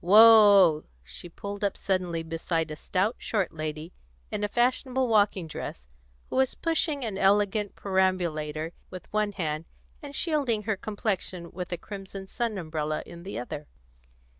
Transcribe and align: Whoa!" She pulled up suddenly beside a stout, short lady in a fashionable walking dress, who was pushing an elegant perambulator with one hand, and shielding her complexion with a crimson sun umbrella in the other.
Whoa!" 0.03 0.85
She 1.03 1.29
pulled 1.29 1.63
up 1.63 1.77
suddenly 1.77 2.23
beside 2.23 2.71
a 2.71 2.75
stout, 2.75 3.17
short 3.19 3.51
lady 3.53 3.93
in 4.31 4.43
a 4.43 4.47
fashionable 4.47 5.07
walking 5.07 5.45
dress, 5.45 5.89
who 6.31 6.37
was 6.37 6.55
pushing 6.55 7.05
an 7.05 7.19
elegant 7.19 7.75
perambulator 7.75 8.73
with 8.89 9.13
one 9.13 9.33
hand, 9.33 9.65
and 10.01 10.15
shielding 10.15 10.63
her 10.63 10.75
complexion 10.75 11.51
with 11.51 11.71
a 11.71 11.77
crimson 11.77 12.25
sun 12.25 12.57
umbrella 12.57 13.03
in 13.05 13.21
the 13.21 13.37
other. 13.37 13.67